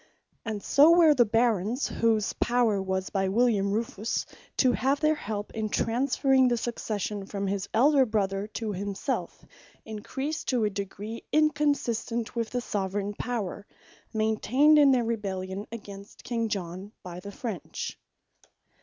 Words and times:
And 0.45 0.63
so 0.63 0.97
were 0.97 1.13
the 1.13 1.25
Barons, 1.27 1.87
whose 1.87 2.33
power 2.33 2.81
was 2.81 3.11
by 3.11 3.29
William 3.29 3.71
Rufus 3.71 4.25
(to 4.57 4.71
have 4.71 4.99
their 4.99 5.13
help 5.13 5.53
in 5.53 5.69
transferring 5.69 6.47
the 6.47 6.57
Succession 6.57 7.27
from 7.27 7.45
his 7.45 7.69
Elder 7.71 8.03
brother, 8.07 8.47
to 8.47 8.71
himselfe,) 8.73 9.45
encreased 9.85 10.47
to 10.47 10.63
a 10.63 10.71
degree, 10.71 11.23
inconsistent 11.31 12.35
with 12.35 12.49
the 12.49 12.61
Soveraign 12.61 13.13
Power, 13.13 13.67
maintained 14.11 14.79
in 14.79 14.89
their 14.89 15.05
Rebellion 15.05 15.67
against 15.71 16.23
King 16.23 16.49
John, 16.49 16.93
by 17.03 17.19
the 17.19 17.31
French. 17.31 17.99